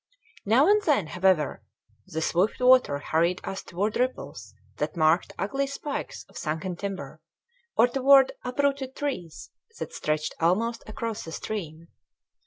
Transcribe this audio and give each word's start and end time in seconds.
Now 0.47 0.67
and 0.67 0.81
then, 0.81 1.05
however, 1.05 1.61
the 2.07 2.23
swift 2.23 2.59
water 2.59 2.97
hurried 2.97 3.39
us 3.43 3.61
toward 3.61 3.97
ripples 3.97 4.55
that 4.77 4.97
marked 4.97 5.31
ugly 5.37 5.67
spikes 5.67 6.25
of 6.27 6.39
sunken 6.39 6.75
timber, 6.75 7.21
or 7.77 7.87
toward 7.87 8.31
uprooted 8.43 8.95
trees 8.95 9.51
that 9.77 9.93
stretched 9.93 10.33
almost 10.39 10.81
across 10.89 11.23
the 11.23 11.31
stream. 11.31 11.89